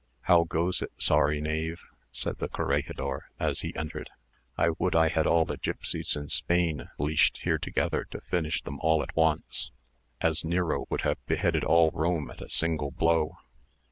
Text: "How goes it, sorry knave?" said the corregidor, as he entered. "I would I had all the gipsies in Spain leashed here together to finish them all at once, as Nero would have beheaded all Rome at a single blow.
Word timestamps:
"How 0.21 0.45
goes 0.45 0.81
it, 0.81 0.91
sorry 0.97 1.39
knave?" 1.41 1.83
said 2.11 2.39
the 2.39 2.49
corregidor, 2.49 3.29
as 3.39 3.59
he 3.59 3.75
entered. 3.75 4.09
"I 4.57 4.69
would 4.79 4.95
I 4.95 5.09
had 5.09 5.27
all 5.27 5.45
the 5.45 5.57
gipsies 5.59 6.15
in 6.15 6.29
Spain 6.29 6.89
leashed 6.97 7.41
here 7.43 7.59
together 7.59 8.05
to 8.09 8.21
finish 8.21 8.63
them 8.63 8.79
all 8.79 9.03
at 9.03 9.15
once, 9.15 9.69
as 10.19 10.43
Nero 10.43 10.87
would 10.89 11.01
have 11.01 11.23
beheaded 11.27 11.63
all 11.63 11.91
Rome 11.91 12.31
at 12.31 12.41
a 12.41 12.49
single 12.49 12.89
blow. 12.89 13.37